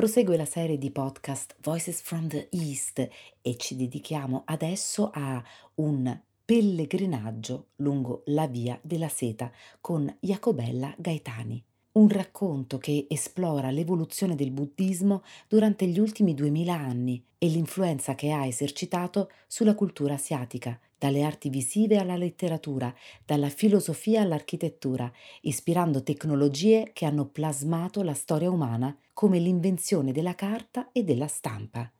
[0.00, 3.06] Prosegue la serie di podcast Voices from the East
[3.42, 5.44] e ci dedichiamo adesso a
[5.74, 11.62] un pellegrinaggio lungo la via della seta con Jacobella Gaetani.
[11.92, 18.30] Un racconto che esplora l'evoluzione del buddismo durante gli ultimi duemila anni e l'influenza che
[18.30, 25.10] ha esercitato sulla cultura asiatica, dalle arti visive alla letteratura, dalla filosofia all'architettura,
[25.40, 31.90] ispirando tecnologie che hanno plasmato la storia umana come l'invenzione della carta e della stampa.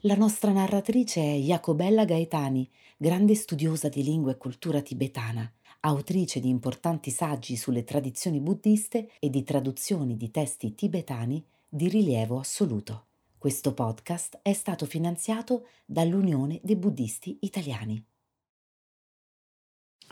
[0.00, 5.48] La nostra narratrice è Jacobella Gaetani, grande studiosa di lingua e cultura tibetana,
[5.80, 12.40] autrice di importanti saggi sulle tradizioni buddiste e di traduzioni di testi tibetani di rilievo
[12.40, 13.06] assoluto.
[13.38, 18.04] Questo podcast è stato finanziato dall'Unione dei Buddisti Italiani.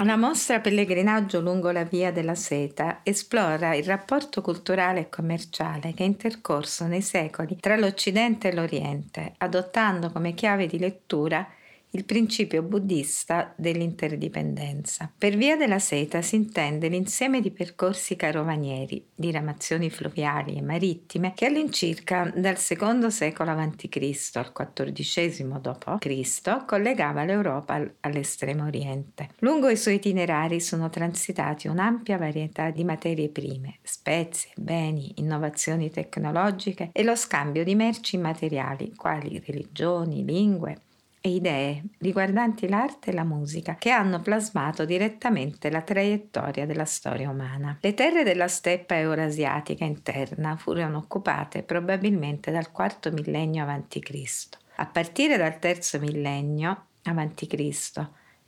[0.04, 6.02] La mostra Pellegrinaggio lungo la via della seta esplora il rapporto culturale e commerciale che
[6.02, 11.46] è intercorso nei secoli tra l'Occidente e l'Oriente, adottando come chiave di lettura
[11.94, 15.10] il principio buddista dell'interdipendenza.
[15.16, 21.46] Per via della seta si intende l'insieme di percorsi carovanieri, diramazioni fluviali e marittime che
[21.46, 24.30] all'incirca dal secondo secolo a.C.
[24.34, 26.64] al XIV d.C.
[26.64, 29.28] collegava l'Europa all'estremo oriente.
[29.40, 36.88] Lungo i suoi itinerari sono transitati un'ampia varietà di materie prime, spezie, beni, innovazioni tecnologiche
[36.92, 40.76] e lo scambio di merci immateriali quali religioni, lingue,
[41.24, 47.30] e idee riguardanti l'arte e la musica che hanno plasmato direttamente la traiettoria della storia
[47.30, 47.78] umana.
[47.80, 54.48] Le terre della steppa eurasiatica interna furono occupate probabilmente dal IV millennio a.C.
[54.76, 58.06] A partire dal terzo millennio a.C.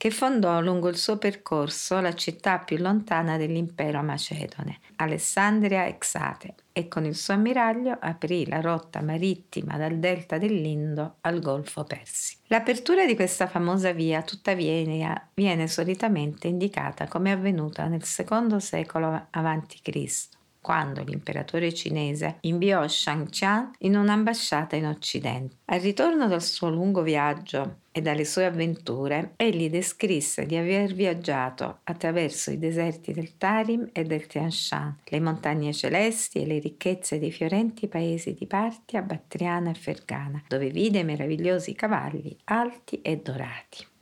[0.04, 6.88] che fondò lungo il suo percorso la città più lontana dell'impero macedone, Alessandria Exate, e
[6.88, 12.36] con il suo ammiraglio aprì la rotta marittima dal delta dell'Indo al Golfo Persi.
[12.48, 20.28] L'apertura di questa famosa via, tuttavia, viene solitamente indicata come avvenuta nel secondo secolo a.C.,
[20.64, 25.56] quando l'imperatore cinese inviò Shang Qian in un'ambasciata in Occidente.
[25.66, 31.80] Al ritorno dal suo lungo viaggio e dalle sue avventure, egli descrisse di aver viaggiato
[31.84, 37.18] attraverso i deserti del Tarim e del Tian Shan, le montagne celesti e le ricchezze
[37.18, 43.92] dei fiorenti paesi di Partia, Battriana e Fergana, dove vide meravigliosi cavalli alti e dorati.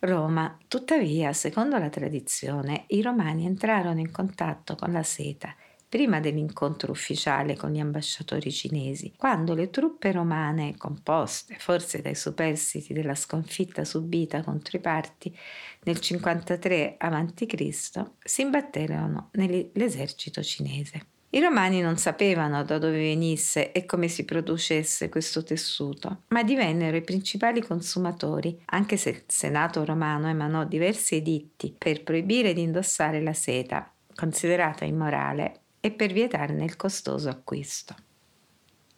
[0.00, 5.54] Roma, tuttavia, secondo la tradizione, i romani entrarono in contatto con la seta
[5.88, 12.92] prima dell'incontro ufficiale con gli ambasciatori cinesi, quando le truppe romane, composte forse dai superstiti
[12.92, 15.36] della sconfitta subita contro i parti
[15.84, 21.17] nel 53 a.C., si imbatterono nell'esercito cinese.
[21.30, 26.96] I romani non sapevano da dove venisse e come si producesse questo tessuto, ma divennero
[26.96, 33.20] i principali consumatori, anche se il Senato romano emanò diversi editti per proibire di indossare
[33.20, 37.94] la seta, considerata immorale, e per vietarne il costoso acquisto.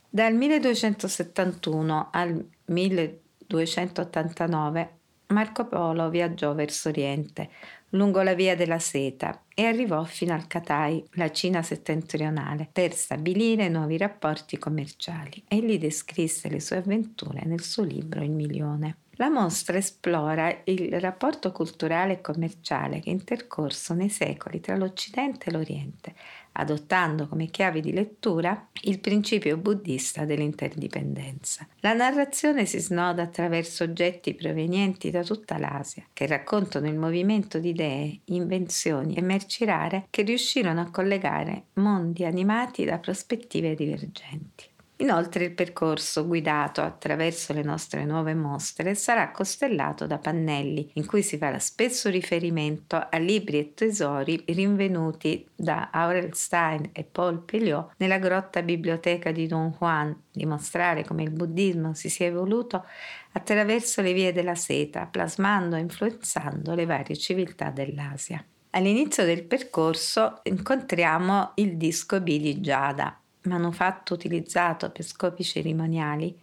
[0.09, 4.99] Dal 1271 al 1289
[5.31, 7.51] Marco Polo viaggiò verso Oriente,
[7.91, 13.69] lungo la via della seta e arrivò fino al Katai, la Cina settentrionale, per stabilire
[13.69, 15.45] nuovi rapporti commerciali.
[15.47, 18.97] Egli descrisse le sue avventure nel suo libro Il milione.
[19.21, 25.51] La mostra esplora il rapporto culturale e commerciale che è intercorso nei secoli tra l'Occidente
[25.51, 26.15] e l'Oriente,
[26.53, 31.67] adottando come chiave di lettura il principio buddista dell'interdipendenza.
[31.81, 37.71] La narrazione si snoda attraverso oggetti provenienti da tutta l'Asia, che raccontano il movimento di
[37.71, 44.70] idee, invenzioni e merci rare che riuscirono a collegare mondi animati da prospettive divergenti.
[45.01, 51.23] Inoltre il percorso guidato attraverso le nostre nuove mostre sarà costellato da pannelli in cui
[51.23, 57.93] si farà spesso riferimento a libri e tesori rinvenuti da Aurel Stein e Paul Pelliot
[57.97, 62.85] nella grotta biblioteca di Don Juan, dimostrare come il buddismo si sia evoluto
[63.33, 68.45] attraverso le vie della seta, plasmando e influenzando le varie civiltà dell'Asia.
[68.73, 76.37] All'inizio del percorso incontriamo il disco B di Giada, manufatto utilizzato per scopi cerimoniali,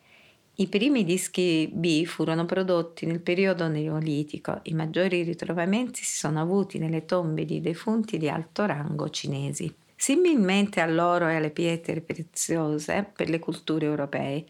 [0.60, 6.80] i primi dischi B furono prodotti nel periodo neolitico, i maggiori ritrovamenti si sono avuti
[6.80, 9.72] nelle tombe di defunti di alto rango cinesi.
[9.96, 14.46] Similmente all'oro e alle pietre preziose per le culture europee,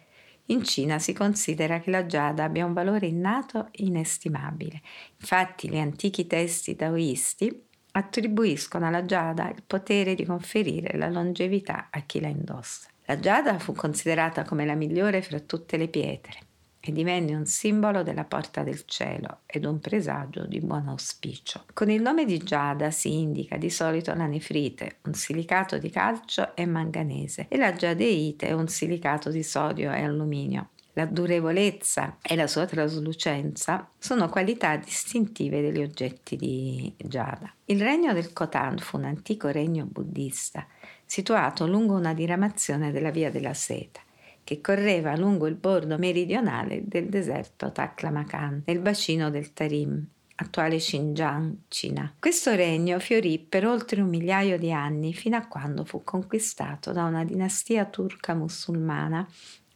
[0.45, 4.81] in Cina si considera che la giada abbia un valore innato inestimabile.
[5.19, 7.66] Infatti gli antichi testi taoisti
[7.97, 12.87] attribuiscono alla giada il potere di conferire la longevità a chi la indossa.
[13.05, 16.39] La giada fu considerata come la migliore fra tutte le pietre
[16.79, 21.65] e divenne un simbolo della porta del cielo ed un presagio di buon auspicio.
[21.73, 26.55] Con il nome di giada si indica di solito la nefrite, un silicato di calcio
[26.55, 30.69] e manganese, e la giadeite, un silicato di sodio e alluminio.
[30.97, 37.53] La durevolezza e la sua traslucenza sono qualità distintive degli oggetti di Giada.
[37.65, 40.65] Il regno del Khotan fu un antico regno buddista
[41.05, 44.01] situato lungo una diramazione della via della seta
[44.43, 50.03] che correva lungo il bordo meridionale del deserto Taklamakan, nel bacino del Tarim,
[50.33, 52.11] attuale Xinjiang, Cina.
[52.17, 57.03] Questo regno fiorì per oltre un migliaio di anni fino a quando fu conquistato da
[57.03, 59.27] una dinastia turca musulmana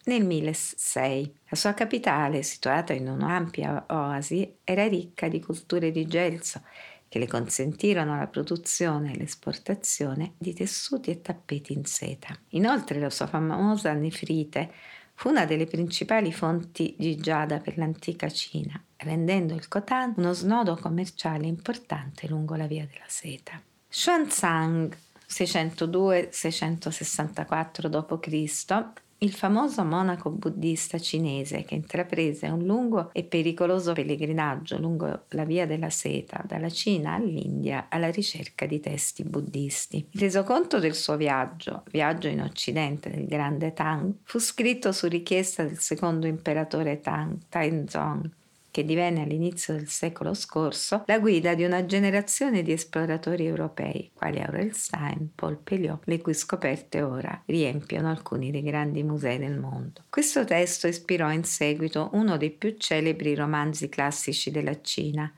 [0.06, 1.33] nel 1006.
[1.50, 6.62] La sua capitale, situata in un'ampia oasi, era ricca di culture di gelso
[7.07, 12.33] che le consentirono la produzione e l'esportazione di tessuti e tappeti in seta.
[12.51, 14.71] Inoltre la sua famosa nefrite
[15.13, 20.77] fu una delle principali fonti di giada per l'antica Cina, rendendo il Khotan uno snodo
[20.77, 23.62] commerciale importante lungo la via della seta.
[23.89, 24.95] Xuanzang
[25.27, 35.25] 602-664 d.C il famoso monaco buddista cinese che intraprese un lungo e pericoloso pellegrinaggio lungo
[35.29, 40.07] la via della seta dalla Cina all'India alla ricerca di testi buddisti.
[40.09, 45.63] Il resoconto del suo viaggio, viaggio in occidente del grande Tang, fu scritto su richiesta
[45.63, 48.27] del secondo imperatore Tang, Taizong,
[48.71, 54.39] che divenne all'inizio del secolo scorso la guida di una generazione di esploratori europei, quali
[54.39, 60.06] Aurel Stein, Paul Pelliot, le cui scoperte ora riempiono alcuni dei grandi musei del mondo.
[60.09, 65.31] Questo testo ispirò in seguito uno dei più celebri romanzi classici della Cina,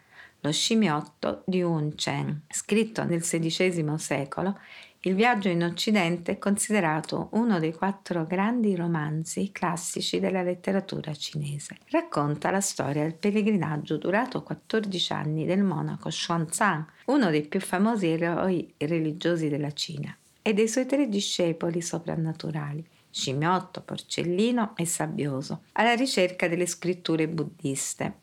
[0.46, 4.60] Lo scimiotto di Un Chen, scritto nel XVI secolo
[5.06, 11.76] il viaggio in Occidente è considerato uno dei quattro grandi romanzi classici della letteratura cinese.
[11.90, 18.08] Racconta la storia del pellegrinaggio durato 14 anni del monaco Xuanzang, uno dei più famosi
[18.08, 25.96] eroi religiosi della Cina, e dei suoi tre discepoli soprannaturali, scimiotto, porcellino e sabbioso, alla
[25.96, 28.20] ricerca delle scritture buddiste.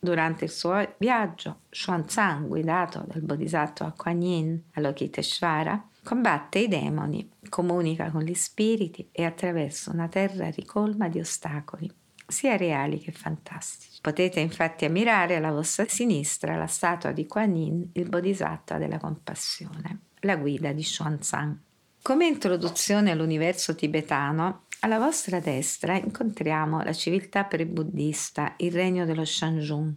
[0.00, 8.10] Durante il suo viaggio, Xuanzang, guidato dal bodhisattva Kuan Yin Alokiteshvara, Combatte i demoni, comunica
[8.10, 11.86] con gli spiriti e attraverso una terra ricolma di ostacoli,
[12.26, 13.98] sia reali che fantastici.
[14.00, 19.98] Potete infatti ammirare alla vostra sinistra la statua di Kuan Yin, il Bodhisattva della compassione,
[20.20, 21.58] la guida di Xuanzang.
[22.00, 29.92] Come introduzione all'universo tibetano, alla vostra destra incontriamo la civiltà pre-buddista, il regno dello Shanjung.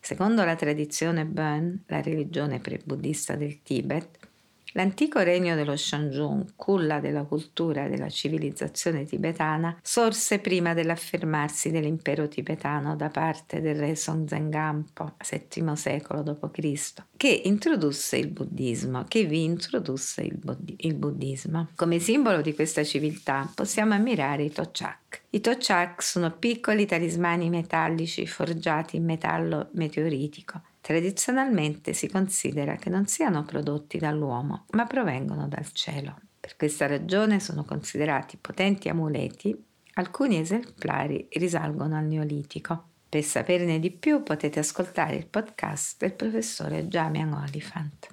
[0.00, 4.26] Secondo la tradizione Ben, la religione pre-buddista del Tibet,
[4.72, 12.28] L'antico regno dello Shanjung, culla della cultura e della civilizzazione tibetana, sorse prima dell'affermarsi dell'impero
[12.28, 19.44] tibetano da parte del re Songtsen-gampo, VII secolo d.C., che introdusse il buddismo, che vi
[19.44, 21.68] introdusse il, buddhi- il buddismo.
[21.74, 25.22] Come simbolo di questa civiltà possiamo ammirare i Tochak.
[25.30, 33.06] I Tochak sono piccoli talismani metallici forgiati in metallo meteoritico Tradizionalmente si considera che non
[33.06, 36.18] siano prodotti dall'uomo, ma provengono dal cielo.
[36.40, 39.54] Per questa ragione sono considerati potenti amuleti,
[39.96, 42.84] alcuni esemplari risalgono al Neolitico.
[43.06, 48.08] Per saperne di più potete ascoltare il podcast del professore Jamian Oliphant.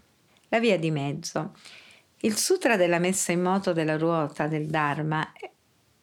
[0.49, 1.53] La via di mezzo.
[2.19, 5.31] Il Sutra della messa in moto della ruota del Dharma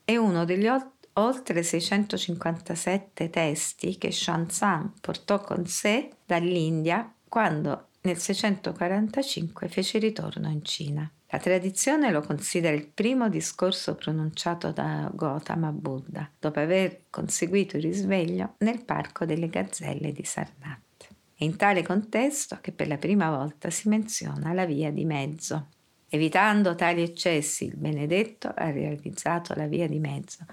[0.07, 0.67] è uno degli
[1.15, 10.65] oltre 657 testi che Xuanzang portò con sé dall'India quando nel 645 fece ritorno in
[10.65, 11.11] Cina.
[11.29, 17.85] La tradizione lo considera il primo discorso pronunciato da Gautama Buddha, dopo aver conseguito il
[17.85, 21.09] risveglio nel parco delle gazzelle di Sarnath.
[21.35, 25.69] È in tale contesto che per la prima volta si menziona la via di mezzo.
[26.11, 30.45] Evitando tali eccessi, il benedetto ha realizzato la via di mezzo,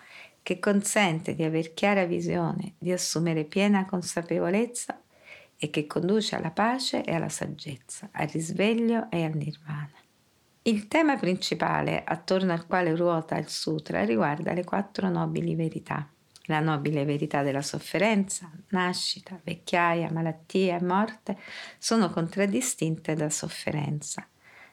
[0.49, 4.99] che consente di aver chiara visione, di assumere piena consapevolezza
[5.55, 9.93] e che conduce alla pace e alla saggezza, al risveglio e al nirvana.
[10.63, 16.09] Il tema principale attorno al quale ruota il sutra riguarda le quattro nobili verità.
[16.45, 21.37] La nobile verità della sofferenza, nascita, vecchiaia, malattia e morte
[21.77, 24.27] sono contraddistinte da sofferenza.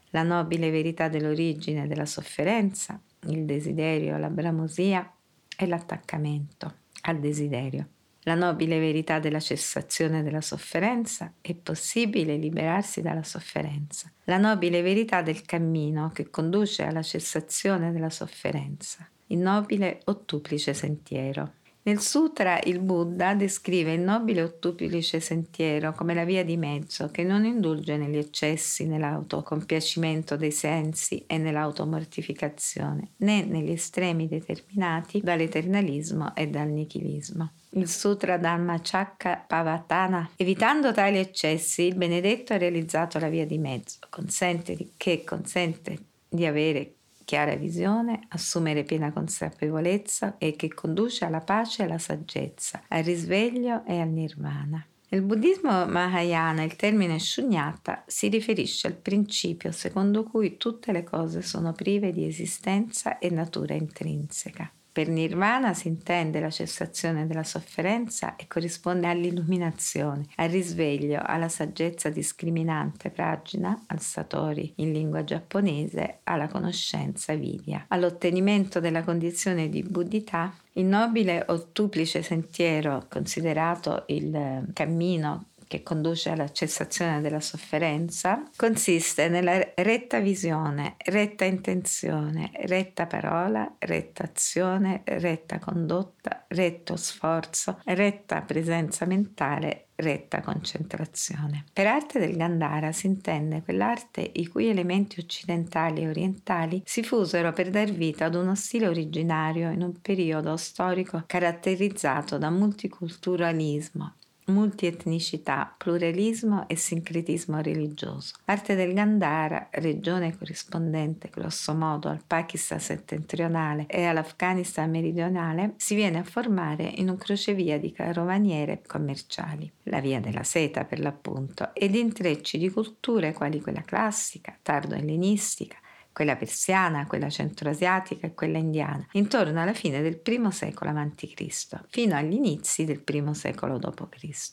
[0.09, 5.11] La nobile verità dell'origine della sofferenza, il desiderio, la bramosia
[5.57, 7.89] e l'attaccamento al desiderio.
[8.27, 14.11] La nobile verità della cessazione della sofferenza è possibile liberarsi dalla sofferenza.
[14.25, 19.09] La nobile verità del cammino che conduce alla cessazione della sofferenza.
[19.29, 21.53] Il nobile ottuplice sentiero.
[21.87, 27.23] Nel sutra il Buddha descrive il nobile ottuplice sentiero come la via di mezzo che
[27.23, 36.49] non indulge negli eccessi, nell'autocompiacimento dei sensi e nell'automortificazione, né negli estremi determinati dall'eternalismo e
[36.49, 37.52] dal nichilismo.
[37.71, 40.31] Il Sutra Dhamma Chakka Pavatana.
[40.35, 45.99] Evitando tali eccessi, il benedetto ha realizzato la via di mezzo, consente di, che consente
[46.28, 46.96] di avere
[47.26, 53.85] chiara visione, assumere piena consapevolezza e che conduce alla pace e alla saggezza, al risveglio
[53.85, 54.87] e al nirvana.
[55.09, 61.42] Nel buddismo Mahayana il termine shunyata si riferisce al principio secondo cui tutte le cose
[61.42, 64.71] sono prive di esistenza e natura intrinseca.
[64.97, 72.09] Per nirvana si intende la cessazione della sofferenza e corrisponde all'illuminazione, al risveglio, alla saggezza
[72.09, 80.57] discriminante prajna, al satori in lingua giapponese, alla conoscenza vidya, all'ottenimento della condizione di buddhità
[80.73, 89.59] il nobile ottuplice sentiero, considerato il cammino che conduce alla cessazione della sofferenza, consiste nella
[89.75, 99.87] retta visione, retta intenzione, retta parola, retta azione, retta condotta, retto sforzo, retta presenza mentale,
[99.97, 101.65] retta concentrazione.
[101.73, 107.53] Per arte del Gandhara si intende quell'arte i cui elementi occidentali e orientali si fusero
[107.53, 114.15] per dar vita ad uno stile originario in un periodo storico caratterizzato da multiculturalismo,
[114.47, 118.35] multietnicità, pluralismo e sincretismo religioso.
[118.45, 126.25] Parte del Gandhara, regione corrispondente grossomodo al Pakistan settentrionale e all'Afghanistan meridionale, si viene a
[126.25, 132.59] formare in un crocevia di carovaniere commerciali, la via della seta per l'appunto, ed intrecci
[132.59, 135.76] di culture quali quella classica, tardo-ellenistica,
[136.17, 142.17] quella persiana, quella centroasiatica e quella indiana, intorno alla fine del I secolo a.C., fino
[142.17, 144.51] agli inizi del I secolo d.C.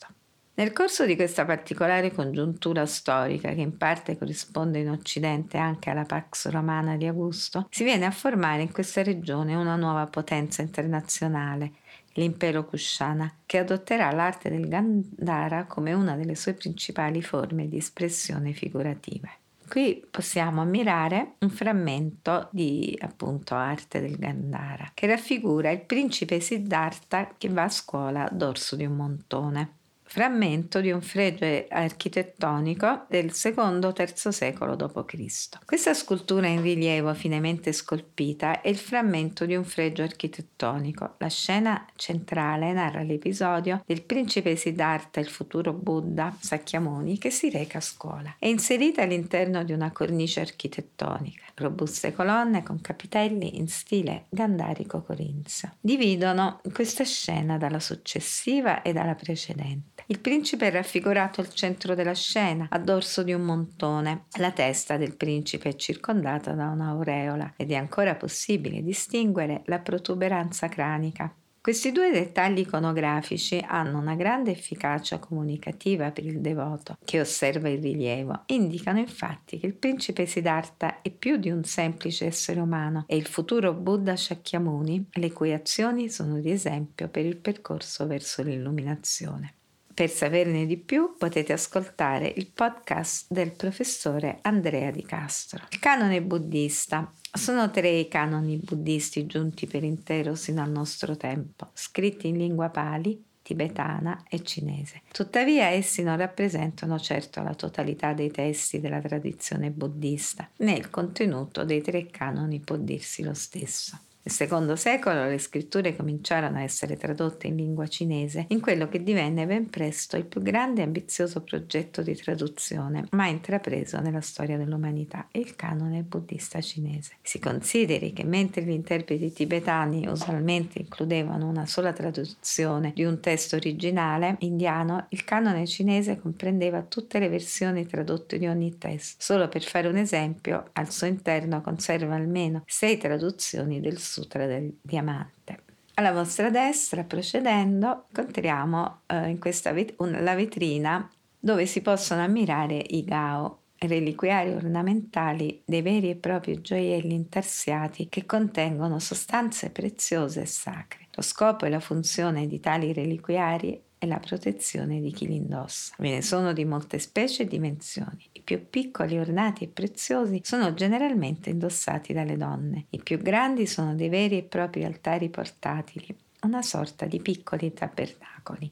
[0.55, 6.03] Nel corso di questa particolare congiuntura storica, che in parte corrisponde in Occidente anche alla
[6.03, 11.75] Pax Romana di Augusto, si viene a formare in questa regione una nuova potenza internazionale,
[12.15, 18.51] l'impero Kushana, che adotterà l'arte del Gandhara come una delle sue principali forme di espressione
[18.51, 19.29] figurativa.
[19.73, 27.33] Qui possiamo ammirare un frammento di appunto arte del Gandhara che raffigura il principe Siddhartha
[27.39, 29.77] che va a scuola a dorso di un montone
[30.13, 35.65] frammento di un fregio architettonico del secondo-terzo secolo d.C.
[35.65, 41.15] Questa scultura in rilievo finemente scolpita è il frammento di un fregio architettonico.
[41.17, 47.79] La scena centrale narra l'episodio del principe Siddhartha, il futuro Buddha Sakyamuni, che si reca
[47.79, 48.35] a scuola.
[48.37, 55.75] È inserita all'interno di una cornice architettonica, robuste colonne con capitelli in stile gandarico corinzio.
[55.79, 60.03] Dividono questa scena dalla successiva e dalla precedente.
[60.07, 64.25] Il principe è raffigurato al centro della scena, a dorso di un montone.
[64.37, 70.67] La testa del principe è circondata da un'aureola ed è ancora possibile distinguere la protuberanza
[70.67, 71.33] cranica.
[71.63, 77.81] Questi due dettagli iconografici hanno una grande efficacia comunicativa per il devoto che osserva il
[77.81, 78.43] rilievo.
[78.47, 83.27] Indicano infatti che il principe Siddhartha è più di un semplice essere umano e il
[83.27, 89.53] futuro Buddha Shakyamuni, le cui azioni sono di esempio per il percorso verso l'illuminazione.
[89.93, 95.65] Per saperne di più potete ascoltare il podcast del professore Andrea Di Castro.
[95.69, 97.09] Il canone buddista.
[97.35, 102.69] Sono tre i canoni buddisti giunti per intero sino al nostro tempo, scritti in lingua
[102.69, 105.01] pali, tibetana e cinese.
[105.11, 111.65] Tuttavia essi non rappresentano certo la totalità dei testi della tradizione buddista, né il contenuto
[111.65, 113.99] dei tre canoni può dirsi lo stesso.
[114.25, 119.03] Nel secondo secolo le scritture cominciarono a essere tradotte in lingua cinese in quello che
[119.03, 124.55] divenne ben presto il più grande e ambizioso progetto di traduzione mai intrapreso nella storia
[124.55, 127.17] dell'umanità, il canone buddista cinese.
[127.21, 133.57] Si consideri che mentre gli interpreti tibetani usualmente includevano una sola traduzione di un testo
[133.57, 139.17] originale indiano, il canone cinese comprendeva tutte le versioni tradotte di ogni testo.
[139.19, 144.77] Solo per fare un esempio, al suo interno conserva almeno sei traduzioni del Sutra del
[144.79, 145.63] Diamante.
[145.95, 152.21] Alla vostra destra, procedendo, incontriamo eh, in questa vit- un, la vetrina dove si possono
[152.21, 160.41] ammirare i Gao, reliquiari ornamentali dei veri e propri gioielli intarsiati che contengono sostanze preziose
[160.41, 161.07] e sacre.
[161.15, 165.95] Lo scopo e la funzione di tali reliquiari e la protezione di chi li indossa.
[165.97, 168.29] Ve ne sono di molte specie e dimensioni.
[168.43, 172.87] Più piccoli, ornati e preziosi sono generalmente indossati dalle donne.
[172.89, 178.69] I più grandi sono dei veri e propri altari portatili, una sorta di piccoli tabernacoli.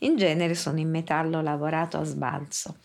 [0.00, 2.76] In genere sono in metallo lavorato a sbalzo.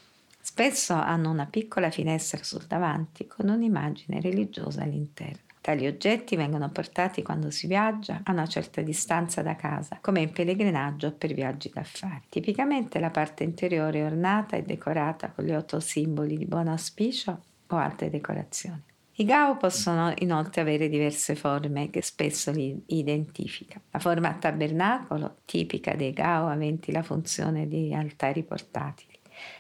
[0.41, 5.50] Spesso hanno una piccola finestra sul davanti con un'immagine religiosa all'interno.
[5.61, 10.31] Tali oggetti vengono portati quando si viaggia a una certa distanza da casa, come in
[10.31, 12.23] pellegrinaggio o per viaggi d'affari.
[12.29, 17.43] Tipicamente la parte interiore è ornata e decorata con gli otto simboli di buon auspicio
[17.67, 18.81] o altre decorazioni.
[19.13, 23.79] I Gao possono inoltre avere diverse forme che spesso li identifica.
[23.91, 29.19] La forma a tabernacolo, tipica dei Gao aventi la funzione di altari portatili.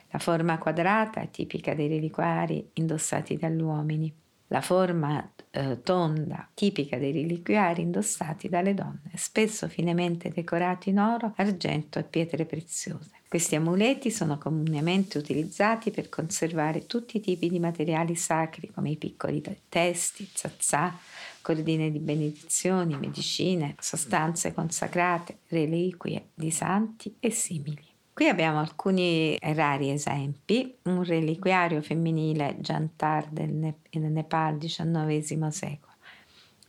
[0.09, 4.20] La forma quadrata, tipica dei reliquari indossati dagli uomini.
[4.51, 11.31] La forma eh, tonda, tipica dei reliquiari indossati dalle donne, spesso finemente decorati in oro,
[11.37, 13.11] argento e pietre preziose.
[13.29, 18.97] Questi amuleti sono comunemente utilizzati per conservare tutti i tipi di materiali sacri come i
[18.97, 20.97] piccoli testi, zazà,
[21.41, 27.90] cordine di benedizioni, medicine, sostanze consacrate, reliquie di santi e simili.
[28.13, 35.93] Qui abbiamo alcuni rari esempi, un reliquiario femminile Jantar del Nepal XIX secolo,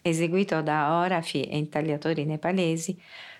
[0.00, 2.96] eseguito da orafi e intagliatori nepalesi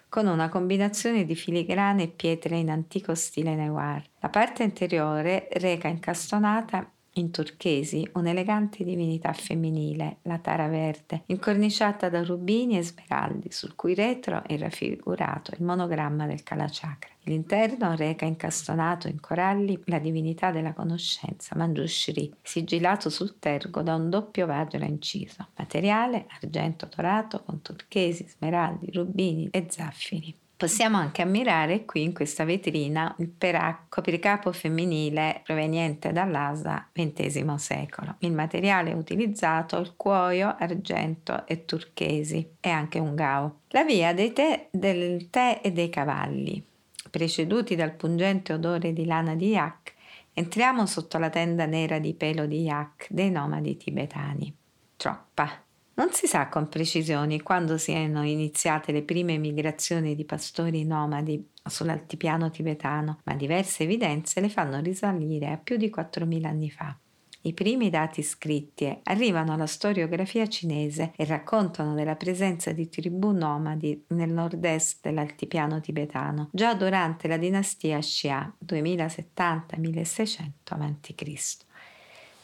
[0.09, 4.03] con una combinazione di filigrane e pietre in antico stile Newar.
[4.18, 12.22] La parte anteriore reca incastonata in turchesi un'elegante divinità femminile, la Tara Verde, incorniciata da
[12.22, 17.11] rubini e smeraldi, sul cui retro è raffigurato il monogramma del Kalachakra.
[17.24, 24.11] L'interno reca incastonato in coralli la divinità della conoscenza, Manjushri, sigillato sul tergo da un
[24.11, 25.48] doppio vagina inciso.
[25.56, 30.35] Materiale argento dorato con turchesi, smeraldi, rubini e zaffiri.
[30.62, 38.14] Possiamo anche ammirare qui in questa vetrina il Perak, copricapo femminile proveniente dall'Asa XX secolo.
[38.20, 43.62] Il materiale utilizzato è il cuoio, argento e turchesi e anche un gao.
[43.70, 46.64] La via tè, del tè e dei cavalli.
[47.12, 49.92] Preceduti dal pungente odore di lana di yak,
[50.33, 54.51] entriamo sotto la tenda nera di pelo di yak dei nomadi tibetani.
[54.96, 55.62] Troppa.
[55.92, 62.48] Non si sa con precisione quando siano iniziate le prime migrazioni di pastori nomadi sull'altipiano
[62.48, 66.96] tibetano, ma diverse evidenze le fanno risalire a più di 4.000 anni fa.
[67.44, 74.05] I primi dati scritti arrivano alla storiografia cinese e raccontano della presenza di tribù nomadi
[74.09, 81.57] nel nord-est dell'altipiano tibetano, già durante la dinastia Xia 2070-1600 a.C.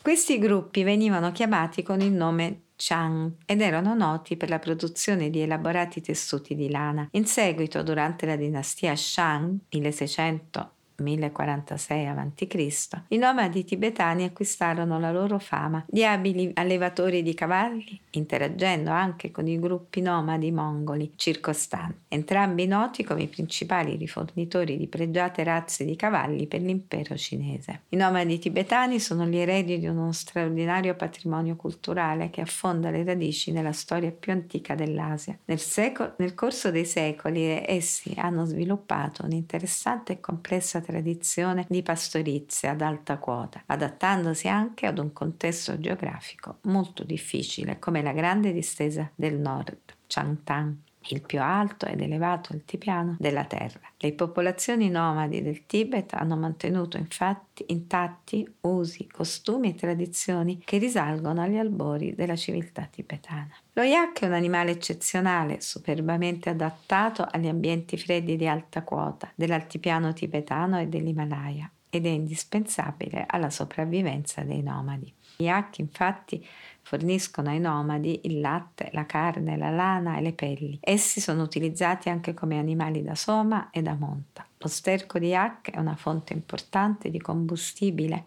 [0.02, 5.40] Questi gruppi venivano chiamati con il nome Chang ed erano noti per la produzione di
[5.40, 7.08] elaborati tessuti di lana.
[7.12, 15.38] In seguito, durante la dinastia Shang 1600 1046 a.C., i nomadi tibetani acquistarono la loro
[15.38, 22.66] fama di abili allevatori di cavalli, interagendo anche con i gruppi nomadi mongoli circostanti, entrambi
[22.66, 27.82] noti come i principali rifornitori di pregiate razze di cavalli per l'impero cinese.
[27.90, 33.52] I nomadi tibetani sono gli eredi di uno straordinario patrimonio culturale che affonda le radici
[33.52, 35.38] nella storia più antica dell'Asia.
[35.44, 42.70] Nel, seco- nel corso dei secoli essi hanno sviluppato un'interessante e complessa tradizione di pastorizia
[42.70, 49.10] ad alta quota, adattandosi anche ad un contesto geografico molto difficile come la grande distesa
[49.14, 50.87] del nord, Changtang.
[51.14, 53.80] Il più alto ed elevato altipiano della terra.
[53.96, 61.42] Le popolazioni nomadi del Tibet hanno mantenuto infatti intatti usi, costumi e tradizioni che risalgono
[61.42, 63.50] agli albori della civiltà tibetana.
[63.72, 70.12] Lo yak è un animale eccezionale, superbamente adattato agli ambienti freddi di alta quota dell'altipiano
[70.12, 75.12] tibetano e dell'Himalaya ed è indispensabile alla sopravvivenza dei nomadi.
[75.40, 76.44] Gli yak infatti
[76.82, 80.80] forniscono ai nomadi il latte, la carne, la lana e le pelli.
[80.80, 84.44] Essi sono utilizzati anche come animali da soma e da monta.
[84.56, 88.24] Lo sterco di yak è una fonte importante di combustibile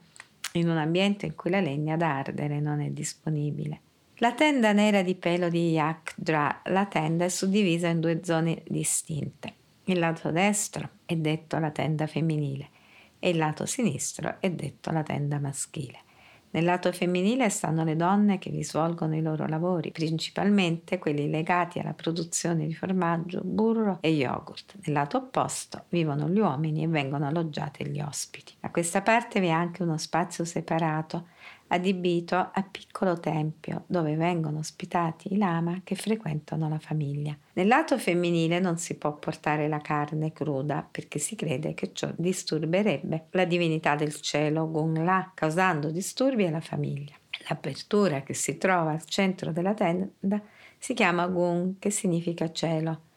[0.53, 3.81] in un ambiente in cui la legna da ardere non è disponibile.
[4.19, 8.63] La tenda nera di pelo di Yak Dra, la tenda è suddivisa in due zone
[8.65, 9.53] distinte.
[9.83, 12.69] Il lato destro è detto la tenda femminile
[13.19, 16.03] e il lato sinistro è detto la tenda maschile.
[16.53, 21.79] Nel lato femminile stanno le donne che vi svolgono i loro lavori, principalmente quelli legati
[21.79, 24.75] alla produzione di formaggio, burro e yogurt.
[24.83, 28.53] Nel lato opposto vivono gli uomini e vengono alloggiati gli ospiti.
[28.61, 31.27] A questa parte vi è anche uno spazio separato
[31.73, 37.35] adibito a piccolo tempio dove vengono ospitati i lama che frequentano la famiglia.
[37.53, 42.11] Nel lato femminile non si può portare la carne cruda perché si crede che ciò
[42.15, 47.15] disturberebbe la divinità del cielo Gung-la, causando disturbi alla famiglia.
[47.47, 50.41] L'apertura che si trova al centro della tenda
[50.77, 53.09] si chiama Gung, che significa cielo.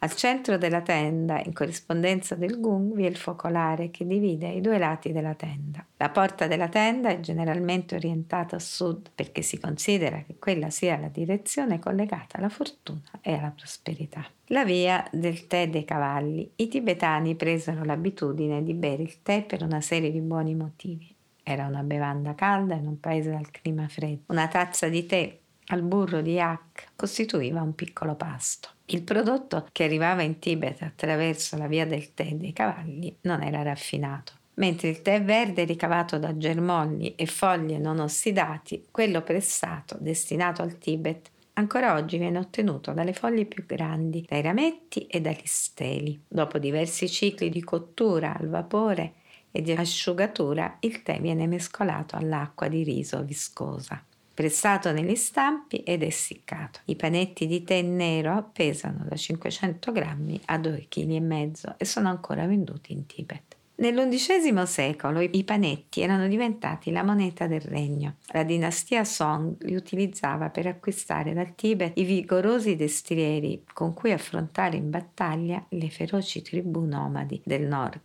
[0.00, 4.60] Al centro della tenda, in corrispondenza del gung, vi è il focolare che divide i
[4.60, 5.84] due lati della tenda.
[5.96, 10.96] La porta della tenda è generalmente orientata a sud perché si considera che quella sia
[10.98, 14.24] la direzione collegata alla fortuna e alla prosperità.
[14.46, 16.48] La via del tè dei cavalli.
[16.54, 21.12] I tibetani presero l'abitudine di bere il tè per una serie di buoni motivi.
[21.42, 24.32] Era una bevanda calda in un paese dal clima freddo.
[24.32, 25.36] Una tazza di tè
[25.70, 28.76] al burro di yak costituiva un piccolo pasto.
[28.90, 33.62] Il prodotto che arrivava in Tibet attraverso la via del tè dei cavalli non era
[33.62, 34.32] raffinato.
[34.54, 40.78] Mentre il tè verde ricavato da germogli e foglie non ossidati, quello pressato, destinato al
[40.78, 46.18] Tibet, ancora oggi viene ottenuto dalle foglie più grandi, dai rametti e dagli steli.
[46.26, 49.16] Dopo diversi cicli di cottura al vapore
[49.50, 54.02] e di asciugatura, il tè viene mescolato all'acqua di riso viscosa
[54.38, 56.78] pressato negli stampi ed essiccato.
[56.84, 62.46] I panetti di tè nero pesano da 500 grammi a 2,5 kg e sono ancora
[62.46, 63.56] venduti in Tibet.
[63.78, 68.18] Nell'undicesimo secolo i panetti erano diventati la moneta del regno.
[68.26, 74.76] La dinastia Song li utilizzava per acquistare dal Tibet i vigorosi destrieri con cui affrontare
[74.76, 78.02] in battaglia le feroci tribù nomadi del nord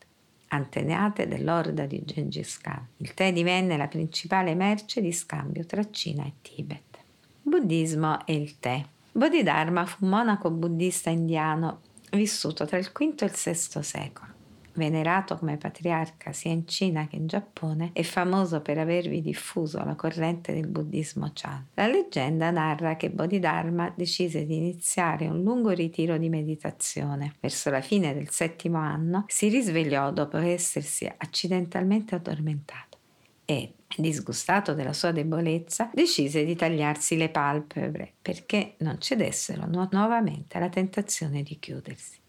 [0.53, 2.87] antenate dell'orda di Gengis Khan.
[2.97, 6.97] Il tè divenne la principale merce di scambio tra Cina e Tibet.
[7.41, 8.83] Buddismo e il tè.
[9.11, 14.32] Bodhidharma fu un monaco buddista indiano vissuto tra il V e il VI secolo
[14.75, 19.95] venerato come patriarca sia in Cina che in Giappone, è famoso per avervi diffuso la
[19.95, 21.67] corrente del buddismo Chan.
[21.73, 27.35] La leggenda narra che Bodhidharma decise di iniziare un lungo ritiro di meditazione.
[27.39, 32.97] Verso la fine del settimo anno si risvegliò dopo essersi accidentalmente addormentato
[33.45, 40.57] e, disgustato della sua debolezza, decise di tagliarsi le palpebre perché non cedessero nu- nuovamente
[40.57, 42.21] alla tentazione di chiudersi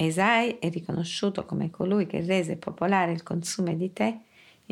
[0.00, 4.18] Eisai è riconosciuto come colui che rese popolare il consumo di tè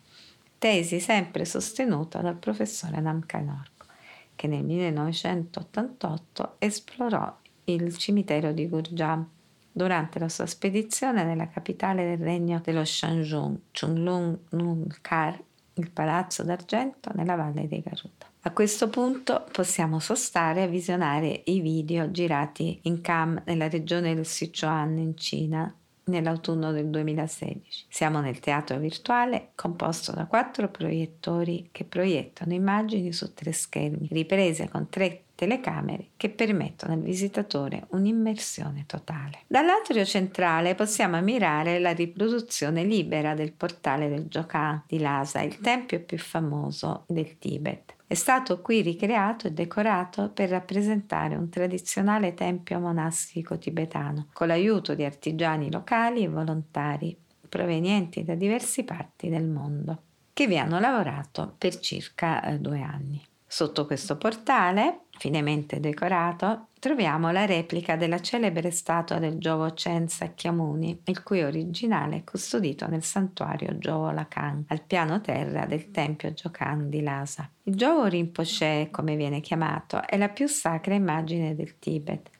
[0.67, 3.85] tesi sempre sostenuta dal professore Namkhai Norpo,
[4.35, 9.25] che nel 1988 esplorò il cimitero di Gurjam
[9.71, 15.41] durante la sua spedizione nella capitale del regno dello Shanjung, Chunlung Nulkar,
[15.75, 18.27] il palazzo d'argento nella valle dei Garuda.
[18.41, 24.27] A questo punto possiamo sostare a visionare i video girati in cam nella regione del
[24.27, 25.73] Sichuan in Cina
[26.07, 27.87] nell'autunno del 2016.
[27.89, 34.69] Siamo nel teatro virtuale composto da quattro proiettori che proiettano immagini su tre schermi, riprese
[34.69, 39.43] con tre telecamere che permettono al visitatore un'immersione totale.
[39.47, 46.01] Dall'atrio centrale possiamo ammirare la riproduzione libera del portale del Jokan di Lhasa, il tempio
[46.01, 47.95] più famoso del Tibet.
[48.09, 54.95] È stato qui ricreato e decorato per rappresentare un tradizionale tempio monastico tibetano, con l'aiuto
[54.95, 57.17] di artigiani locali e volontari
[57.49, 63.25] provenienti da diverse parti del mondo, che vi hanno lavorato per circa eh, due anni.
[63.45, 71.03] Sotto questo portale, finemente decorato, troviamo la replica della celebre statua del Giovo Chen Sakyamuni,
[71.05, 76.89] il cui originale è custodito nel santuario Giovo Lakan, al piano terra del tempio Jokan
[76.89, 77.51] di Lhasa.
[77.65, 82.31] Il Giovo Rinpoche, come viene chiamato, è la più sacra immagine del Tibet.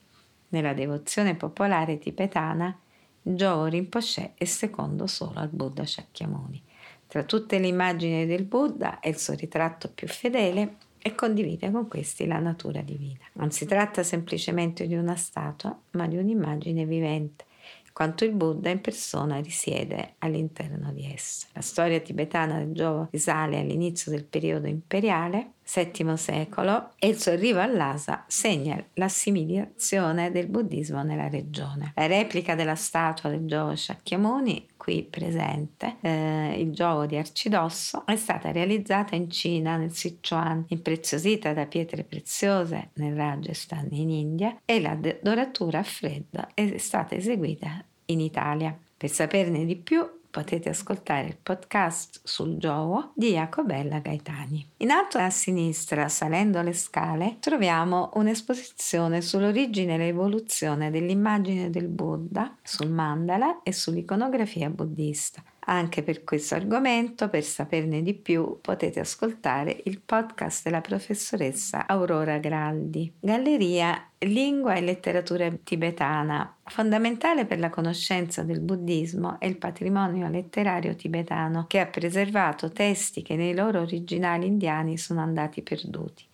[0.49, 2.79] Nella devozione popolare tibetana,
[3.23, 6.63] il Giovo Rinpoche è secondo solo al Buddha Shakyamuni.
[7.09, 11.87] Tra tutte le immagini del Buddha è il suo ritratto più fedele e condivide con
[11.87, 13.21] questi la natura divina.
[13.35, 17.45] Non si tratta semplicemente di una statua, ma di un'immagine vivente,
[17.93, 21.47] quanto il Buddha in persona risiede all'interno di essa.
[21.53, 27.33] La storia tibetana del Giovo risale all'inizio del periodo imperiale, VII secolo, e il suo
[27.33, 31.93] arrivo a Lhasa segna l'assimilazione del buddismo nella regione.
[31.95, 38.15] La replica della statua del Giovo Shakyamuni qui presente, eh, il gioco di Arcidosso, è
[38.15, 44.81] stata realizzata in Cina, nel Sichuan, impreziosita da pietre preziose nel Rajasthan in India e
[44.81, 48.79] la doratura a freddo è stata eseguita in Italia.
[48.97, 54.69] Per saperne di più potete ascoltare il podcast sul gioco di Jacobella Gaetani.
[54.79, 62.55] In alto a sinistra, salendo le scale, troviamo un'esposizione sull'origine e l'evoluzione dell'immagine del Buddha,
[62.63, 65.43] sul mandala e sull'iconografia buddista.
[65.69, 72.39] Anche per questo argomento, per saperne di più, potete ascoltare il podcast della professoressa Aurora
[72.39, 73.13] Graldi.
[73.19, 76.57] Galleria Lingua e letteratura tibetana.
[76.63, 83.23] Fondamentale per la conoscenza del buddismo è il patrimonio letterario tibetano che ha preservato testi
[83.23, 86.25] che nei loro originali indiani sono andati perduti.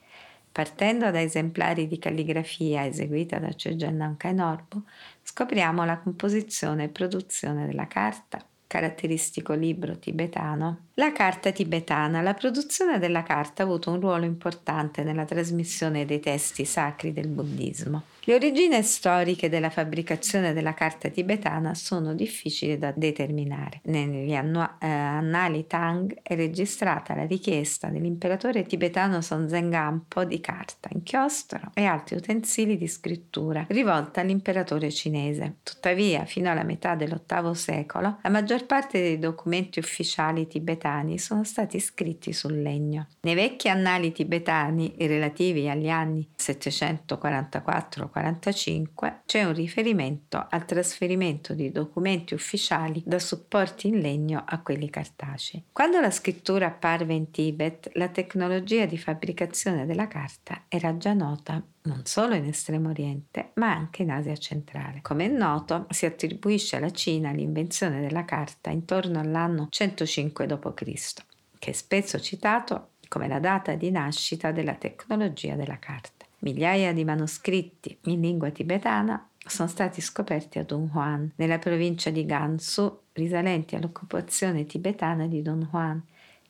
[0.53, 4.83] Partendo da esemplari di calligrafia eseguita da Chojan Namkhai Norbu,
[5.23, 10.87] scopriamo la composizione e produzione della carta, caratteristico libro tibetano.
[10.95, 12.23] La carta tibetana.
[12.23, 17.29] La produzione della carta ha avuto un ruolo importante nella trasmissione dei testi sacri del
[17.29, 18.05] buddismo.
[18.25, 23.81] Le origini storiche della fabbricazione della carta tibetana sono difficili da determinare.
[23.87, 30.89] Negli annu- eh, annali Tang è registrata la richiesta dell'imperatore tibetano Sonzen Gampo di carta,
[30.93, 35.57] inchiostro e altri utensili di scrittura rivolta all'imperatore cinese.
[35.65, 41.81] Tuttavia, fino alla metà dell'VIII secolo, la maggior parte dei documenti ufficiali tibetani sono stati
[41.81, 43.09] scritti sul legno.
[43.23, 51.73] Nei vecchi annali tibetani relativi agli anni 744 45 c'è un riferimento al trasferimento di
[51.73, 55.65] documenti ufficiali da supporti in legno a quelli cartacei.
[55.73, 61.65] Quando la scrittura apparve in Tibet, la tecnologia di fabbricazione della carta era già nota
[61.85, 65.01] non solo in Estremo Oriente, ma anche in Asia centrale.
[65.03, 71.15] Come è noto, si attribuisce alla Cina l'invenzione della carta intorno all'anno 105 d.C.,
[71.59, 76.22] che è spesso citato come la data di nascita della tecnologia della carta.
[76.43, 83.01] Migliaia di manoscritti in lingua tibetana sono stati scoperti a Dunhuan, nella provincia di Gansu,
[83.13, 86.03] risalenti all'occupazione tibetana di Dunhuan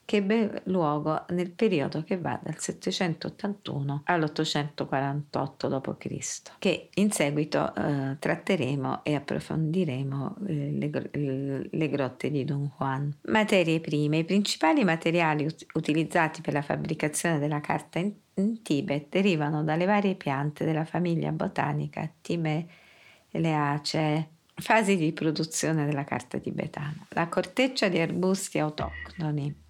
[0.04, 8.16] che ebbe luogo nel periodo che va dal 781 all'848 d.C., che in seguito eh,
[8.18, 13.16] tratteremo e approfondiremo eh, le, le, grotte di Don Juan.
[13.22, 14.18] Materie prime.
[14.18, 19.84] I principali materiali ut- utilizzati per la fabbricazione della carta in, in Tibet derivano dalle
[19.84, 22.10] varie piante della famiglia botanica
[23.30, 27.06] Timeleacee, fasi di produzione della carta tibetana.
[27.10, 29.62] La corteccia di arbusti autoctoni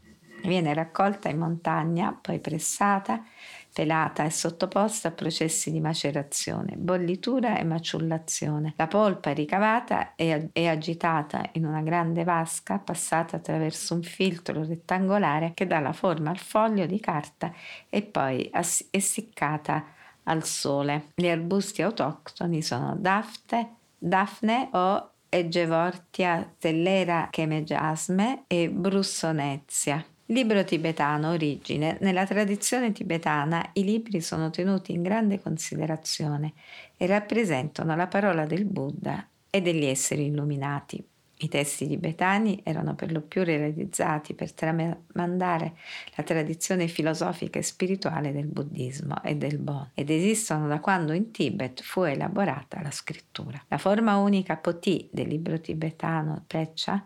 [0.44, 3.24] Viene raccolta in montagna, poi pressata,
[3.72, 8.74] pelata e sottoposta a processi di macerazione, bollitura e maciullazione.
[8.76, 15.52] La polpa ricavata è, è agitata in una grande vasca passata attraverso un filtro rettangolare
[15.54, 17.52] che dà la forma al foglio di carta
[17.88, 19.84] e poi ass- essiccata
[20.24, 21.08] al sole.
[21.14, 30.04] Gli arbusti autoctoni sono dafte, dafne o Egevortia tellera chemegiasme e brussonezia.
[30.26, 31.98] Libro tibetano Origine.
[32.00, 36.52] Nella tradizione tibetana i libri sono tenuti in grande considerazione
[36.96, 41.04] e rappresentano la parola del Buddha e degli esseri illuminati.
[41.38, 45.74] I testi tibetani erano per lo più realizzati per tramandare
[46.14, 51.32] la tradizione filosofica e spirituale del buddismo e del Bon ed esistono da quando in
[51.32, 53.60] Tibet fu elaborata la scrittura.
[53.66, 57.04] La forma unica Poti del libro tibetano Pecha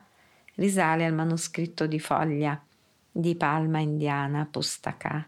[0.56, 2.60] risale al manoscritto di foglia
[3.16, 5.26] di palma indiana Pustaka.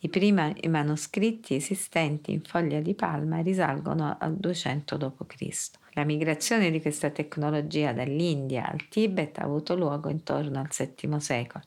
[0.00, 5.70] I primi manoscritti esistenti in foglia di palma risalgono al 200 d.C.
[5.92, 11.64] La migrazione di questa tecnologia dall'India al Tibet ha avuto luogo intorno al VII secolo,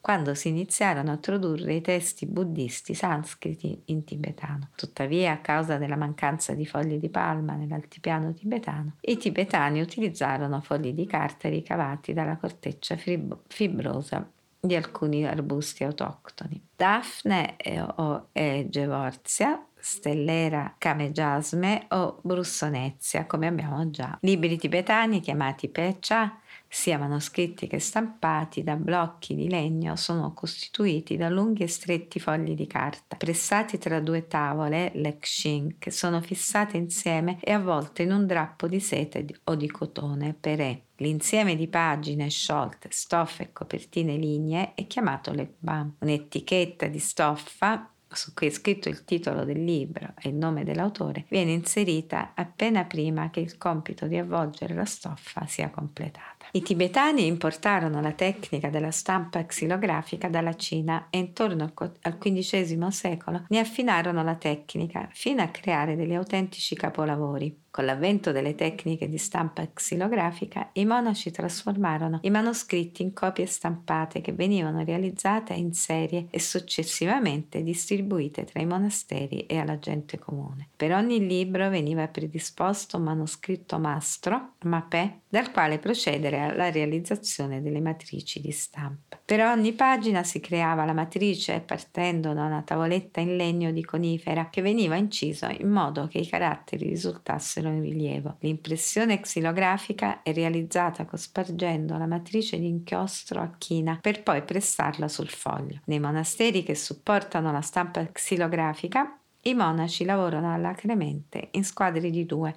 [0.00, 4.68] quando si iniziarono a tradurre i testi buddisti sanscriti in tibetano.
[4.74, 10.92] Tuttavia, a causa della mancanza di fogli di palma nell'altipiano tibetano, i tibetani utilizzarono fogli
[10.92, 14.30] di carta ricavati dalla corteccia fibrosa
[14.64, 16.68] di alcuni arbusti autoctoni.
[16.74, 17.56] Daphne
[17.96, 24.16] o Egevorzia, Stellera camegiasme o Brussonezia, come abbiamo già.
[24.22, 26.38] Libri tibetani chiamati Pecha
[26.74, 32.54] sia manoscritti che stampati da blocchi di legno sono costituiti da lunghi e stretti fogli
[32.54, 38.26] di carta, pressati tra due tavole, lekshin, che sono fissate insieme e avvolte in un
[38.26, 40.82] drappo di sete o di cotone, perè.
[40.96, 45.96] L'insieme di pagine sciolte, stoffe e copertine lignee è chiamato lekbam.
[46.00, 51.26] Un'etichetta di stoffa su cui è scritto il titolo del libro e il nome dell'autore,
[51.28, 56.33] viene inserita appena prima che il compito di avvolgere la stoffa sia completato.
[56.52, 63.44] I tibetani importarono la tecnica della stampa xilografica dalla Cina e intorno al XV secolo
[63.48, 67.62] ne affinarono la tecnica fino a creare degli autentici capolavori.
[67.74, 74.20] Con l'avvento delle tecniche di stampa xilografica, i monaci trasformarono i manoscritti in copie stampate
[74.20, 80.68] che venivano realizzate in serie e successivamente distribuite tra i monasteri e alla gente comune.
[80.76, 87.80] Per ogni libro veniva predisposto un manoscritto mastro, mapè, dal quale procedere alla realizzazione delle
[87.80, 89.18] matrici di stampa.
[89.24, 94.48] Per ogni pagina si creava la matrice partendo da una tavoletta in legno di conifera
[94.50, 98.36] che veniva inciso in modo che i caratteri risultassero in rilievo.
[98.40, 105.28] L'impressione xilografica è realizzata cospargendo la matrice di inchiostro a china per poi pressarla sul
[105.28, 105.80] foglio.
[105.86, 112.54] Nei monasteri che supportano la stampa xilografica i monaci lavorano alacremente in squadre di due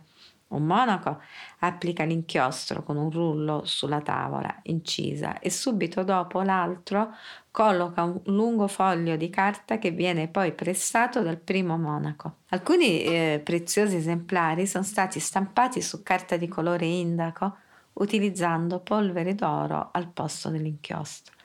[0.49, 1.21] un monaco
[1.60, 7.13] applica l'inchiostro con un rullo sulla tavola incisa e subito dopo l'altro
[7.51, 12.38] colloca un lungo foglio di carta che viene poi pressato dal primo monaco.
[12.49, 17.57] Alcuni eh, preziosi esemplari sono stati stampati su carta di colore indaco
[17.93, 21.37] utilizzando polvere d'oro al posto dell'inchiostro.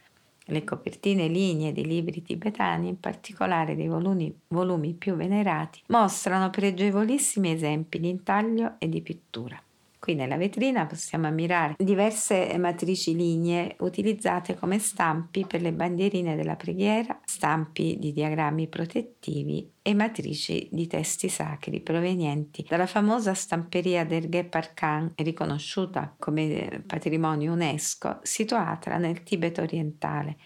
[0.47, 7.53] Le copertine lignee dei libri tibetani, in particolare dei volumi, volumi più venerati, mostrano pregevolissimi
[7.53, 9.63] esempi di intaglio e di pittura.
[10.03, 16.57] Qui nella vetrina possiamo ammirare diverse matrici lignee utilizzate come stampi per le bandierine della
[16.57, 24.29] preghiera, stampi di diagrammi protettivi e matrici di testi sacri provenienti dalla famosa stamperia del
[24.47, 30.37] Parkan, riconosciuta come patrimonio UNESCO, situata nel Tibet orientale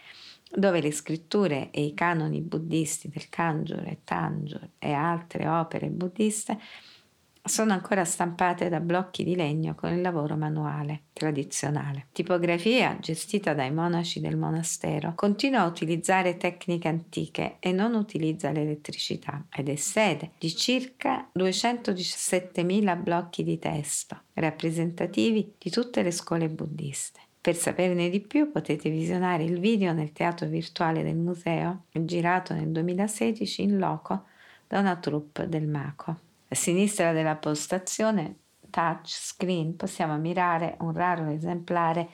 [0.52, 6.58] dove le scritture e i canoni buddisti del Kanjur e Tanjur e altre opere buddiste
[7.46, 12.06] sono ancora stampate da blocchi di legno con il lavoro manuale tradizionale.
[12.12, 19.46] Tipografia gestita dai monaci del monastero continua a utilizzare tecniche antiche e non utilizza l'elettricità
[19.50, 27.20] ed è sede di circa 217.000 blocchi di testo rappresentativi di tutte le scuole buddiste.
[27.40, 32.70] Per saperne di più potete visionare il video nel teatro virtuale del museo, girato nel
[32.72, 34.24] 2016 in loco
[34.66, 36.25] da una troupe del Maco.
[36.48, 38.36] A sinistra della postazione
[38.70, 42.08] touch screen possiamo ammirare un raro esemplare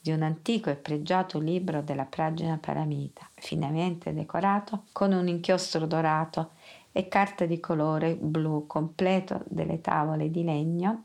[0.00, 6.52] di un antico e pregiato libro della Pragina Paramita, finemente decorato con un inchiostro dorato
[6.90, 11.04] e carta di colore blu completo delle tavole di legno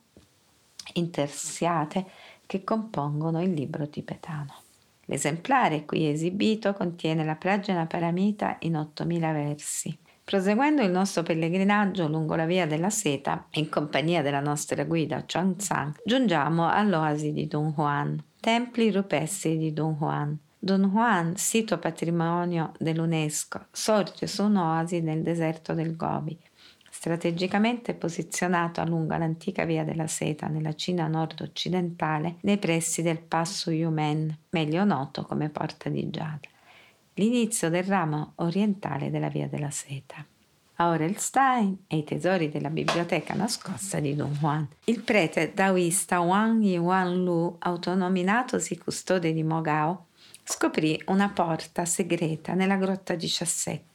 [0.94, 2.06] intersiate
[2.46, 4.54] che compongono il libro tibetano.
[5.06, 9.98] L'esemplare qui esibito contiene la Pragina Paramita in 8000 versi.
[10.32, 16.00] Proseguendo il nostro pellegrinaggio lungo la via della seta, in compagnia della nostra guida Changzhang,
[16.06, 20.40] giungiamo all'oasi di Dunhuan, templi rupestri di Dunhuan.
[20.58, 26.40] Dunhuan, sito patrimonio dell'UNESCO, sorge su un'oasi nel deserto del Gobi,
[26.90, 34.34] strategicamente posizionato lungo l'antica via della seta nella Cina nord-occidentale, nei pressi del passo Yumen,
[34.52, 36.48] meglio noto come Porta di Giada,
[37.16, 40.26] l'inizio del ramo orientale della via della seta.
[40.76, 44.68] Aurelstein e i tesori della biblioteca nascosta di Don Juan.
[44.86, 50.07] Il prete daoista Wang Yuan Lu, autonominatosi custode di Mogao,
[50.43, 53.91] scoprì una porta segreta nella grotta 17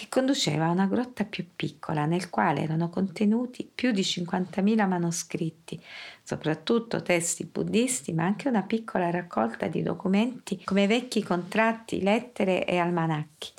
[0.00, 5.78] che conduceva a una grotta più piccola nel quale erano contenuti più di 50.000 manoscritti,
[6.22, 12.78] soprattutto testi buddisti, ma anche una piccola raccolta di documenti come vecchi contratti, lettere e
[12.78, 13.52] almanacchi.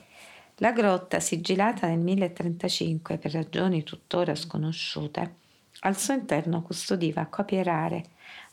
[0.55, 5.35] La grotta, sigillata nel 1035 per ragioni tuttora sconosciute,
[5.81, 8.03] al suo interno custodiva copie rare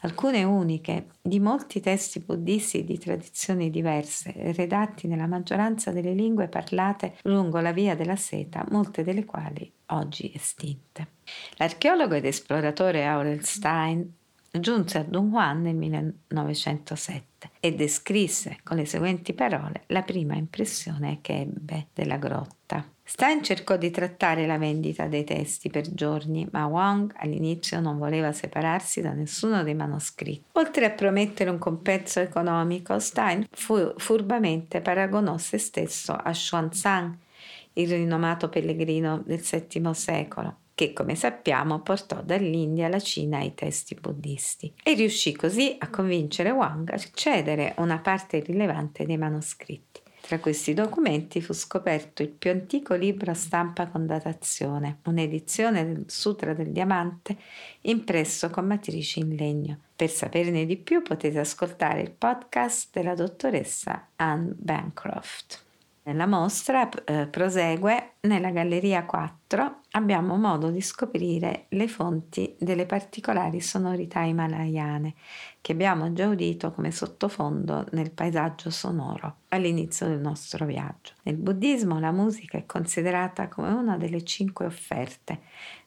[0.01, 7.17] alcune uniche, di molti testi buddisti di tradizioni diverse, redatti nella maggioranza delle lingue parlate
[7.23, 11.15] lungo la via della seta, molte delle quali oggi estinte.
[11.57, 14.17] L'archeologo ed esploratore Aurel Stein
[14.51, 21.41] giunse a Dunhuan nel 1907 e descrisse con le seguenti parole la prima impressione che
[21.41, 22.85] ebbe della grotta.
[23.11, 28.33] Stein cercò di trattare la vendita dei testi per giorni, ma Wang all'inizio non voleva
[28.33, 30.45] separarsi da nessuno dei manoscritti.
[30.53, 37.17] Oltre a promettere un compenso economico, Stein fu, furbamente paragonò se stesso a Xuanzang,
[37.73, 43.97] il rinomato pellegrino del VII secolo che come sappiamo portò dall'India alla Cina i testi
[43.97, 50.03] buddisti e riuscì così a convincere Wang a cedere una parte rilevante dei manoscritti.
[50.29, 56.05] Tra questi documenti fu scoperto il più antico libro a stampa con datazione, un'edizione del
[56.07, 57.35] Sutra del Diamante
[57.81, 59.79] impresso con matrici in legno.
[59.97, 65.65] Per saperne di più potete ascoltare il podcast della dottoressa Anne Bancroft.
[66.15, 69.81] La mostra eh, prosegue nella Galleria 4.
[69.91, 75.15] Abbiamo modo di scoprire le fonti delle particolari sonorità himalayane
[75.61, 81.13] che abbiamo già udito come sottofondo nel paesaggio sonoro all'inizio del nostro viaggio.
[81.25, 85.41] Nel buddismo la musica è considerata come una delle cinque offerte.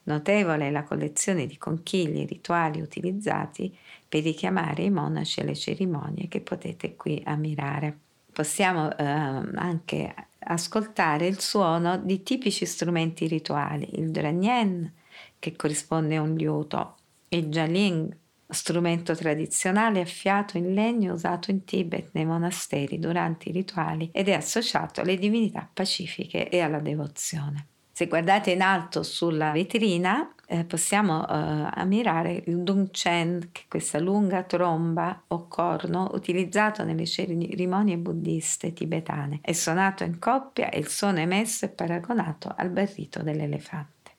[0.04, 3.76] Notevole è la collezione di conchigli rituali utilizzati
[4.08, 8.01] per richiamare i monaci alle cerimonie che potete qui ammirare
[8.32, 14.92] possiamo eh, anche ascoltare il suono di tipici strumenti rituali, il dranien,
[15.38, 16.96] che corrisponde a un liuto,
[17.28, 18.16] il jaling,
[18.48, 24.28] strumento tradizionale a fiato in legno usato in Tibet nei monasteri durante i rituali ed
[24.28, 27.68] è associato alle divinità pacifiche e alla devozione.
[28.02, 34.00] Se guardate in alto sulla vetrina eh, possiamo eh, ammirare il Dungchen, che è questa
[34.00, 39.38] lunga tromba o corno utilizzato nelle cerimonie buddiste tibetane.
[39.40, 44.10] È suonato in coppia e il suono emesso è paragonato al barrito dell'elefante.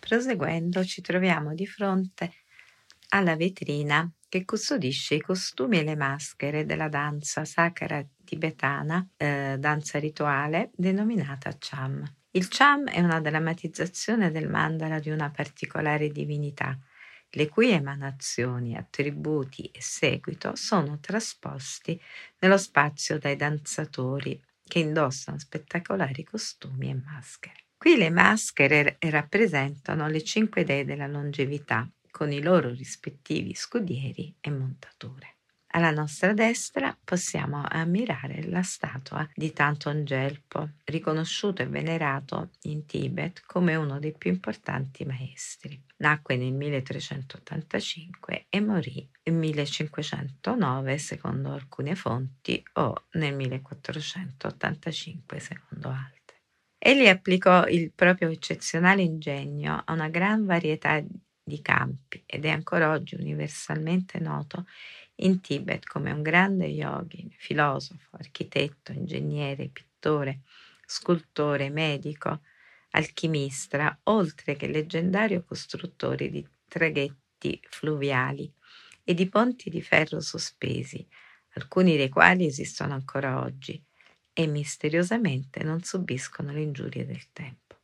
[0.00, 2.32] Proseguendo ci troviamo di fronte
[3.10, 10.00] alla vetrina che custodisce i costumi e le maschere della danza sacra tibetana, eh, danza
[10.00, 12.18] rituale denominata Cham.
[12.32, 16.78] Il Cham è una drammatizzazione del mandala di una particolare divinità,
[17.30, 22.00] le cui emanazioni, attributi e seguito sono trasposti
[22.38, 27.64] nello spazio dai danzatori che indossano spettacolari costumi e maschere.
[27.76, 34.50] Qui le maschere rappresentano le cinque dee della longevità con i loro rispettivi scudieri e
[34.50, 35.39] montature.
[35.72, 43.44] Alla nostra destra possiamo ammirare la statua di Tanton Gelpo, riconosciuto e venerato in Tibet
[43.46, 45.80] come uno dei più importanti maestri.
[45.98, 56.40] Nacque nel 1385 e morì nel 1509 secondo alcune fonti o nel 1485 secondo altre.
[56.78, 61.00] Egli applicò il proprio eccezionale ingegno a una gran varietà
[61.50, 64.66] di campi ed è ancora oggi universalmente noto
[65.22, 70.40] in Tibet come un grande yogi, filosofo, architetto, ingegnere, pittore,
[70.84, 72.40] scultore, medico,
[72.90, 78.52] alchimista, oltre che leggendario costruttore di traghetti fluviali
[79.04, 81.06] e di ponti di ferro sospesi,
[81.54, 83.82] alcuni dei quali esistono ancora oggi
[84.32, 87.78] e misteriosamente non subiscono le ingiurie del tempo.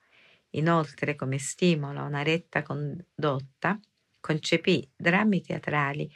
[0.50, 3.78] Inoltre, come stimolo a una retta condotta,
[4.20, 6.10] concepì drammi teatrali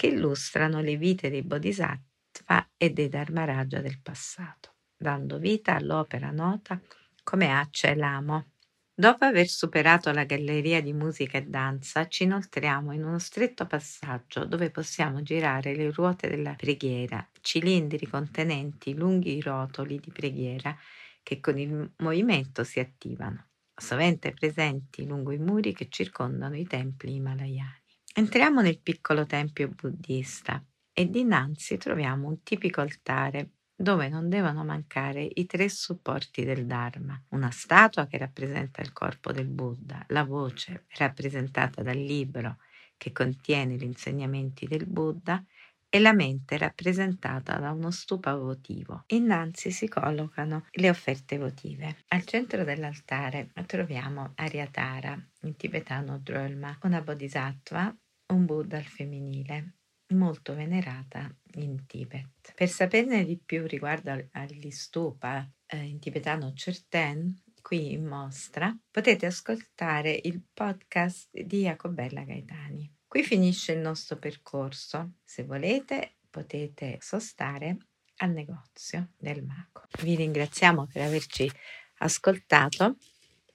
[0.00, 6.80] che illustrano le vite dei Bodhisattva e dei Dharmaraja del passato, dando vita all'opera nota
[7.22, 8.52] come Accia e l'Amo.
[8.94, 14.46] Dopo aver superato la galleria di musica e danza, ci inoltriamo in uno stretto passaggio
[14.46, 20.74] dove possiamo girare le ruote della preghiera, cilindri contenenti lunghi rotoli di preghiera
[21.22, 27.16] che con il movimento si attivano, sovente presenti lungo i muri che circondano i templi
[27.16, 27.79] himalayani.
[28.12, 35.28] Entriamo nel piccolo tempio buddista e dinanzi troviamo un tipico altare dove non devono mancare
[35.32, 40.86] i tre supporti del Dharma, una statua che rappresenta il corpo del Buddha, la voce
[40.98, 42.58] rappresentata dal libro
[42.96, 45.42] che contiene gli insegnamenti del Buddha
[45.90, 49.02] e la mente rappresentata da uno stupa votivo.
[49.08, 51.96] Innanzi si collocano le offerte votive.
[52.08, 57.94] Al centro dell'altare troviamo Aryatara, in tibetano Drolma, una bodhisattva,
[58.32, 59.74] un Buddha al femminile,
[60.14, 62.52] molto venerata in Tibet.
[62.54, 69.26] Per saperne di più riguardo agli stupa, eh, in tibetano Cherten, qui in mostra, potete
[69.26, 72.92] ascoltare il podcast di Jacobella Gaetani.
[73.10, 75.14] Qui finisce il nostro percorso.
[75.24, 77.76] Se volete potete sostare
[78.18, 79.82] al negozio del Maco.
[80.02, 81.50] Vi ringraziamo per averci
[81.98, 82.98] ascoltato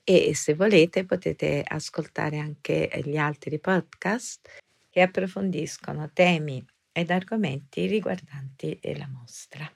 [0.04, 8.78] e se volete potete ascoltare anche gli altri podcast che approfondiscono temi ed argomenti riguardanti
[8.94, 9.66] la mostra.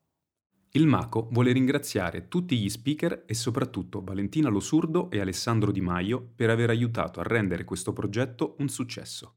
[0.70, 5.82] Il Maco vuole ringraziare tutti gli speaker e soprattutto Valentina Lo Surdo e Alessandro Di
[5.82, 9.34] Maio per aver aiutato a rendere questo progetto un successo.